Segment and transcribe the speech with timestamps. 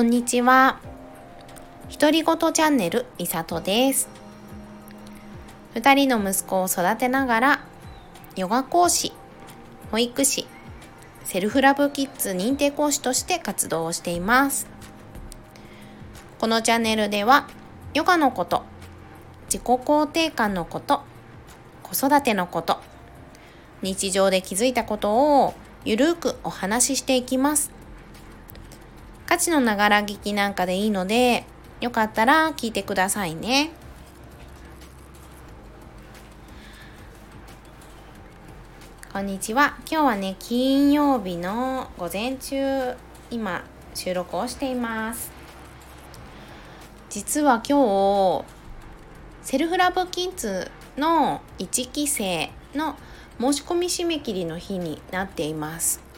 [0.00, 0.80] こんにちは。
[2.00, 4.08] 独り言チャンネルいさとです。
[5.74, 7.60] 二人の息子を育てながら、
[8.34, 9.12] ヨガ講師、
[9.90, 10.46] 保育士、
[11.24, 14.66] セルフラブキッズ認定講師として活動をしています。
[16.38, 17.46] このチャンネルでは、
[17.92, 18.62] ヨガのこと、
[19.52, 21.02] 自己肯定感のこと、
[21.82, 22.80] 子育てのこと、
[23.82, 25.52] 日常で気づいたことを
[25.84, 27.79] ゆるくお話ししていきます。
[29.30, 31.44] 価値のながら聞きなんかでいいので、
[31.80, 33.70] よかったら聞いてくださいね。
[39.12, 39.76] こんにちは。
[39.88, 42.96] 今日はね、金曜日の午前中、
[43.30, 43.62] 今、
[43.94, 45.30] 収録をしています。
[47.08, 48.44] 実は今日、
[49.44, 52.96] セルフラブキッズの1期生の
[53.38, 56.09] 申し込み締め切りの日になっています。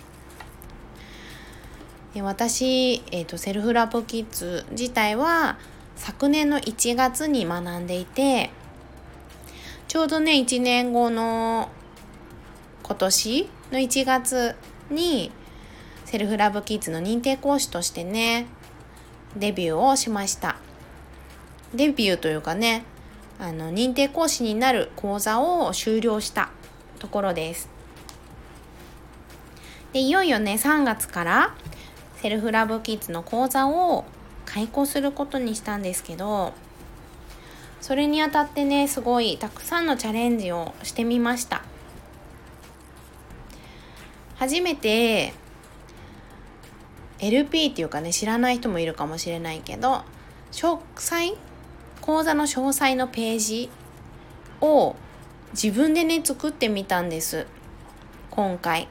[2.14, 5.58] で私、えーと、セルフラブキッズ自体は
[5.96, 8.50] 昨年の1月に学んでいて
[9.88, 11.70] ちょうどね1年後の
[12.82, 14.54] 今年の1月
[14.90, 15.30] に
[16.04, 18.46] セルフラブキッズの認定講師としてね
[19.36, 20.56] デビューをしました。
[21.74, 22.84] デビューというかね
[23.38, 26.50] あの認定講師になる講座を終了した
[26.98, 27.70] ところです。
[29.94, 31.54] でいよいよね3月から
[32.22, 34.04] セルフラブキッズの講座を
[34.46, 36.52] 開講することにしたんですけど
[37.80, 41.64] それにあたってねすごいたくさんのチャレンジをしてみました。
[44.36, 45.32] 初めて
[47.18, 50.02] LP っていうかね知らない人もいるかもしれないけど
[50.52, 51.34] 詳細
[52.00, 53.68] 講座の詳細のページ
[54.60, 54.94] を
[55.52, 57.48] 自分でね作ってみたんです。
[58.30, 58.86] 今回。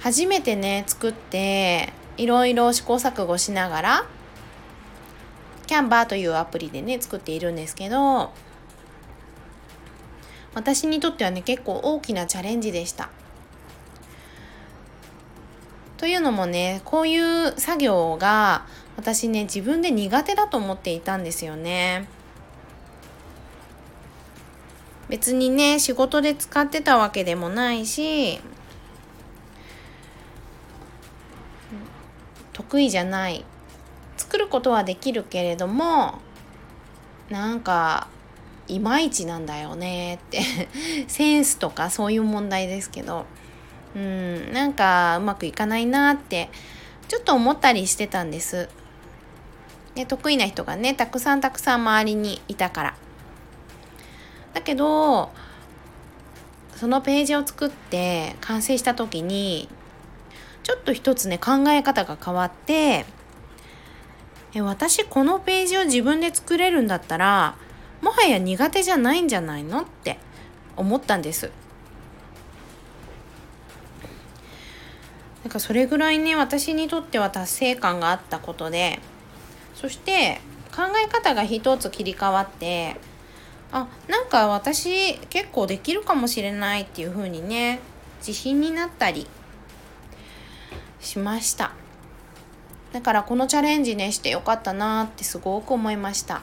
[0.00, 4.06] 初めてね作っていろいろ試行錯誤しながら
[5.66, 8.32] キャンバーというアプリでね作っているんですけど
[10.54, 13.10] 私にとってはね結構大きなチャレンジでした。
[15.98, 18.64] というのもねこういう作業が
[18.96, 22.08] 私ね自分で苦手だと思っていたんですよね。
[25.08, 28.40] 別にね仕事で使ってたわけでもないし
[32.68, 33.46] 得意じゃない
[34.18, 36.18] 作ることはできるけれども
[37.30, 38.08] なんか
[38.66, 40.42] いまいちなんだよねって
[41.08, 43.24] センスとかそういう問題ですけど
[43.96, 46.50] うんなんかうまくいかないなって
[47.08, 48.68] ちょっと思ったりしてたんです。
[49.94, 52.94] で得意な人がねたくさんたくさん周りにいたから。
[54.52, 55.30] だけど
[56.76, 59.68] そのページを作って完成した時に
[60.68, 63.06] ちょっと一つね考え方が変わって
[64.54, 67.56] え私このページを自分で作れるんだったら
[68.02, 70.18] もはや苦手じゃないんじゃないのって
[70.76, 71.50] 思ったんです。
[75.42, 79.00] なんかそれぐらいね私にとっては達成感があったことで
[79.74, 80.42] そして
[80.76, 82.96] 考え方が一つ切り替わって
[83.72, 87.80] あなんか私結構できるかもしれないっていう風にね
[88.18, 89.26] 自信になったり
[91.00, 91.72] しました。
[92.92, 96.42] だからこのチャレンジねしてよかったなってすごく思いました。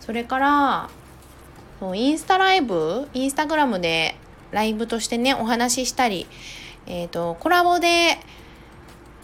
[0.00, 0.90] それから
[1.94, 4.16] インスタライブインスタグラムで
[4.52, 6.26] ライブとしてねお話ししたり
[6.86, 8.18] えっ、ー、とコラボで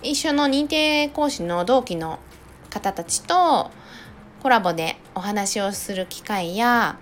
[0.03, 2.19] 一緒の認定講師の同期の
[2.71, 3.71] 方たちと
[4.43, 6.99] コラボでお話をする機会や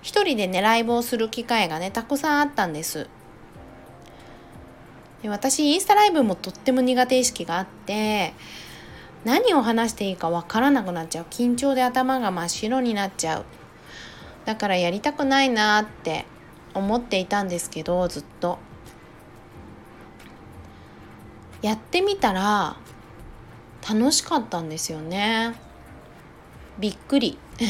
[0.00, 3.08] 一人でねライブをする機会がねたくさんあったんです。
[5.22, 8.34] で私インスタライブもとっても苦手意識があって
[9.24, 11.26] 何を話していいかわからなくなっちゃう。
[11.28, 13.44] 緊張で頭が真っ白になっちゃう。
[14.44, 16.24] だからやりたくないなって
[16.72, 18.58] 思っていたんですけどずっと。
[21.60, 22.76] やってみたら
[23.88, 25.54] 楽しかったんですよね。
[26.78, 27.38] びっくり。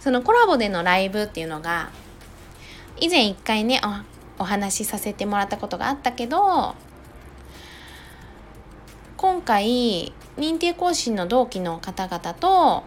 [0.00, 1.90] そのコラボでのライブっていうのが
[2.98, 3.78] 以前一回ね
[4.40, 6.74] お話しさせてもらったことがあったけど
[9.18, 12.84] 今回認定講師の同期の方々と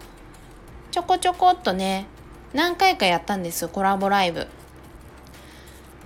[0.90, 2.08] ちょこちょこっとね
[2.54, 4.48] 何回かやったんですコラボライブ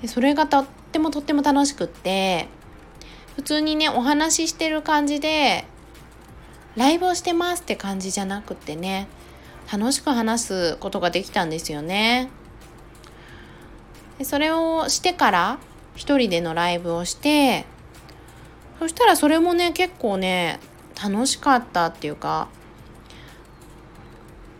[0.02, 2.50] でそれがとってもとっても楽しくって
[3.38, 5.64] 普通にねお話ししてる感じで
[6.76, 9.08] ライブをしてますって感じじゃなくてね
[9.72, 12.30] 楽しく話すことができたんですよね。
[14.18, 15.60] でそれをしてから
[15.96, 17.66] 一人でのライブをして
[18.80, 20.60] そしたらそれもね結構ね
[21.02, 22.48] 楽しかったっていうか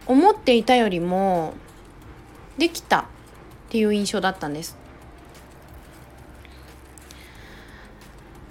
[0.06, 1.54] 思っていたよりも
[2.58, 3.06] できたっ
[3.70, 4.78] ていう印象だったんです。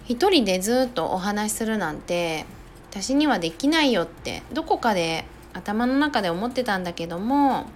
[0.05, 2.47] 一人でずっとお話しするなんて
[2.91, 7.67] 私にはできないよってどこかで頭の中で思ってたんだけども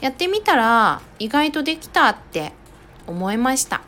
[0.00, 2.52] やってみたら意外とできたって
[3.06, 3.80] 思いました。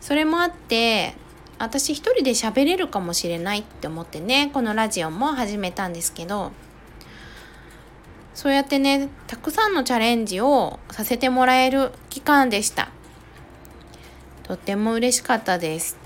[0.00, 1.14] それもあって
[1.58, 6.52] 私一人で喋れるかもしれないって思ってねこのラジオも始めたんですけど
[8.34, 12.90] そうやってねたくさんのチャレンジをさせてもらえる期間でした。
[14.42, 15.96] とっても嬉しかったです。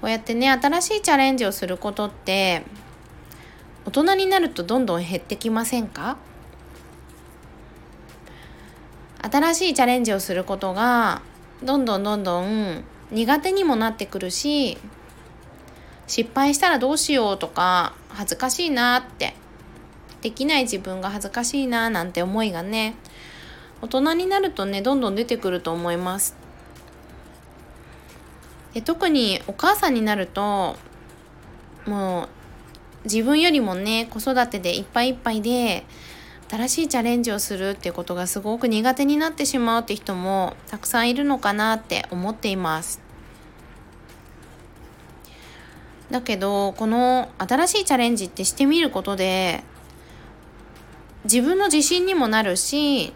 [0.00, 2.62] こうやってね新しいチャレンジをすることって
[3.88, 6.18] 大人になるとどんどん減ってきませんか？
[9.22, 11.22] 新しいチャレンジをすることが
[11.64, 14.76] どんどんどんどん苦手にもなってくるし
[16.06, 19.32] 失敗したらどうしようとか恥ずかしいなって。
[20.20, 22.94] できない自分が恥ずかしいななんて思いがね
[23.80, 26.36] 大人になるとねどんどん出てくると思います。
[28.74, 30.76] で特にお母さんになると
[31.86, 32.28] もう
[33.10, 35.84] 自分よりもね子育てでいっぱいいっぱいで
[36.50, 43.00] 新しいチャレンジをするっていうことがすごく苦手になってしまうって人もたくさんいるのかなって思っています
[46.10, 49.62] だけどこの新しいチャレンジってしてみることで
[51.24, 53.12] 自分の自信にもなるし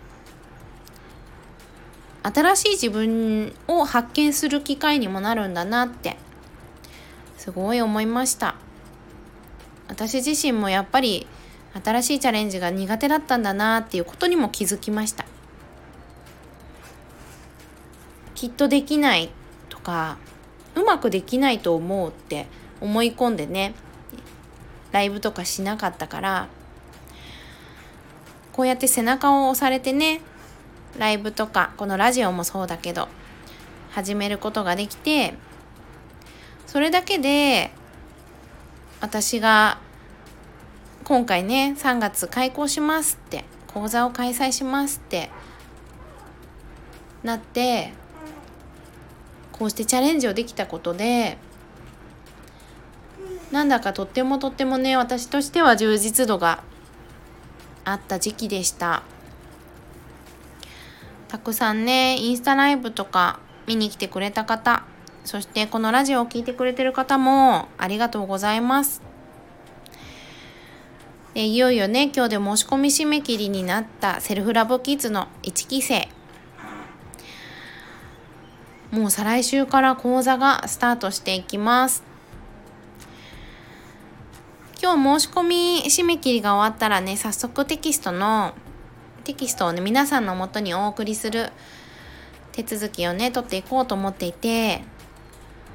[2.23, 6.17] 新しい自分を発見する機会にもなるんだなって
[7.39, 8.55] すごい思いました。
[9.93, 11.27] 私自身もやっぱり
[11.85, 15.27] 新しいチャレンジが苦手だったんだなっていうことにも気づきました。
[18.35, 19.31] きっとできない
[19.69, 20.17] とか
[20.75, 22.47] うまくできないと思うって
[22.81, 23.75] 思い込んでね
[24.93, 26.49] ライブとかしなかったから
[28.53, 30.23] こうやって背中を押されてね
[30.99, 33.09] ライブとかこのラジオもそうだけど
[33.91, 35.35] 始めることができて
[36.67, 37.71] それだけで
[39.03, 39.79] 私が
[41.05, 45.29] 今回ね3月開講しますって講座を開催しますって
[47.25, 47.93] なって
[49.51, 51.37] こうしてチャレンジをできたことで
[53.51, 56.63] なんだかとってもとってもね私としては充実度が
[57.85, 59.03] あった時期でした。
[61.27, 64.85] たくさんねインスタライブとか見に来てくれた方
[65.25, 69.03] そしてこのラジオを聴いてくれてる方もありがとうございます。
[71.35, 76.09] でいよいよね今日で申し込み締め切りになったセルフラボキッズの1期生
[78.91, 82.03] もう再来週から講座がスタートしていきます
[84.83, 88.53] 今日申し込み締め切りが終わったらね早速テキストの
[89.25, 91.51] テキストをね皆さんのもとにお送りする
[92.53, 94.83] 手続きをね取っていこうと思っていて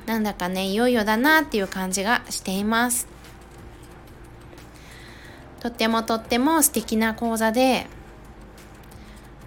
[0.07, 3.07] なんだかねいよいよだなっていう感じがしています。
[5.59, 7.87] とってもとっても素敵な講座で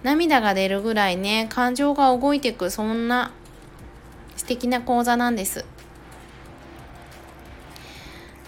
[0.03, 3.31] 涙が出るぐらいね感情が動いていくそんな
[4.35, 5.65] 素敵な講座なんです。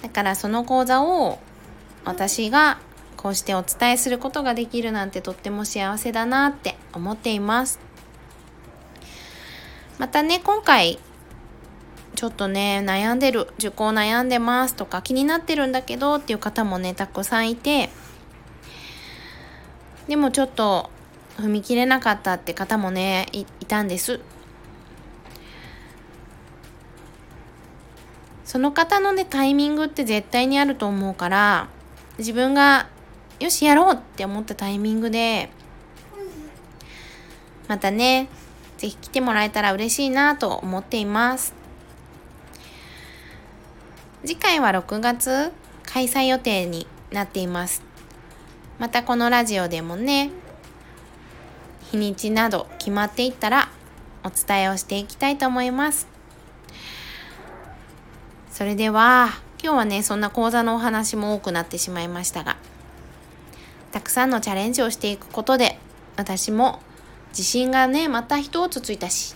[0.03, 1.39] だからその講座を
[2.05, 2.77] 私が
[3.17, 7.79] こうしてお伝えすることができるなんてとっても幸せだなって思っています。
[9.97, 10.99] またね今回
[12.15, 17.89] ちょっとね悩んでる受講悩んでますとか気になってるんだけどっていう方もねたくさんいて
[20.07, 20.89] でもちょっと
[21.37, 24.19] 踏み切れなかったって方もねいたんです。
[28.45, 31.69] その方のねタイミングって絶対にあると思うから
[32.19, 32.87] 自分が
[33.39, 35.49] よしやろうって思ったタイミングで
[37.67, 38.29] またね
[38.77, 41.62] 是非来てもらえたら嬉しいなと思っています。
[44.25, 45.51] 次回は6月
[45.85, 47.83] 開催予定になっています。
[48.79, 50.31] またこのラジオでもね
[51.91, 53.69] 日にちなど決まっていったら
[54.23, 56.07] お伝えをしていきたいと思います。
[58.49, 59.29] それでは
[59.61, 62.55] 今日はねそんな講座のお話も多くなってしまいましたが
[63.91, 65.79] たくさんのチャレンジをしていくことで
[66.17, 66.79] 私も
[67.29, 69.35] 自信がねまた一つついたし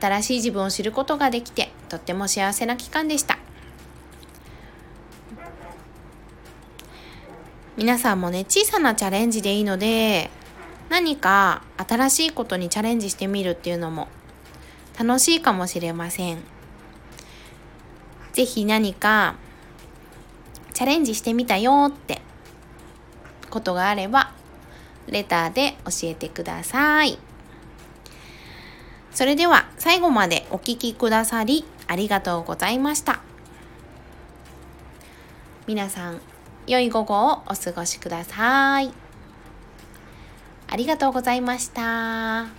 [0.00, 3.38] 新しい自分を知ることができてとっても幸せな期間でした
[7.76, 10.30] 皆さんもね小さなチャレンジでいいので
[10.88, 14.08] 何か新しいことにチャレンジしてみるっていうのも
[14.98, 16.38] 楽しいかもしれません。
[18.32, 19.36] ぜひ何か
[20.74, 22.20] チャレンジしてみたよって
[23.50, 24.32] ことがあれば
[25.06, 27.18] レターで教えてください。
[29.12, 33.20] それでは最後までお聴きくださりありがとうございました。
[35.66, 36.20] 皆さん、
[36.66, 38.92] 良い午後をお過ごしください。
[40.68, 42.57] ありがとうございました。